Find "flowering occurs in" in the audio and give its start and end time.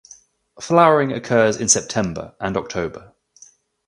0.59-1.69